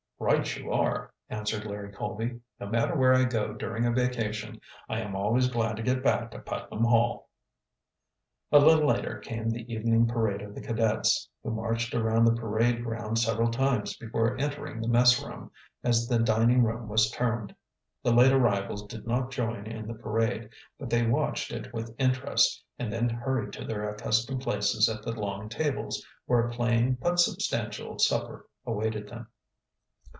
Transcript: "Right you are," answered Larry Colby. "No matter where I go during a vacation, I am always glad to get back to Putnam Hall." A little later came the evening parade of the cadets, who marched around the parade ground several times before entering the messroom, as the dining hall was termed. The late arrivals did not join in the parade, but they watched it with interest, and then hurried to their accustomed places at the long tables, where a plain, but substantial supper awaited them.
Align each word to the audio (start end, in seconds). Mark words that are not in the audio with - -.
"Right 0.23 0.55
you 0.55 0.71
are," 0.71 1.11
answered 1.31 1.65
Larry 1.65 1.91
Colby. 1.91 2.39
"No 2.59 2.67
matter 2.67 2.95
where 2.95 3.15
I 3.15 3.23
go 3.23 3.53
during 3.53 3.85
a 3.87 3.91
vacation, 3.91 4.61
I 4.87 4.99
am 5.01 5.15
always 5.15 5.47
glad 5.49 5.77
to 5.77 5.81
get 5.83 6.03
back 6.03 6.29
to 6.31 6.39
Putnam 6.39 6.83
Hall." 6.83 7.29
A 8.51 8.59
little 8.59 8.87
later 8.87 9.17
came 9.17 9.49
the 9.49 9.65
evening 9.73 10.05
parade 10.07 10.43
of 10.43 10.53
the 10.53 10.61
cadets, 10.61 11.27
who 11.41 11.49
marched 11.49 11.95
around 11.95 12.25
the 12.25 12.35
parade 12.35 12.83
ground 12.83 13.17
several 13.17 13.49
times 13.49 13.97
before 13.97 14.39
entering 14.39 14.79
the 14.79 14.87
messroom, 14.87 15.49
as 15.83 16.07
the 16.07 16.19
dining 16.19 16.63
hall 16.65 16.85
was 16.85 17.09
termed. 17.09 17.55
The 18.03 18.13
late 18.13 18.31
arrivals 18.31 18.85
did 18.85 19.07
not 19.07 19.31
join 19.31 19.65
in 19.65 19.87
the 19.87 19.95
parade, 19.95 20.51
but 20.77 20.91
they 20.91 21.03
watched 21.05 21.51
it 21.51 21.73
with 21.73 21.95
interest, 21.97 22.63
and 22.77 22.93
then 22.93 23.09
hurried 23.09 23.53
to 23.53 23.65
their 23.65 23.89
accustomed 23.89 24.41
places 24.43 24.87
at 24.87 25.01
the 25.01 25.13
long 25.19 25.49
tables, 25.49 26.05
where 26.27 26.41
a 26.47 26.51
plain, 26.51 26.93
but 27.01 27.19
substantial 27.19 27.97
supper 27.97 28.47
awaited 28.67 29.09
them. 29.09 29.25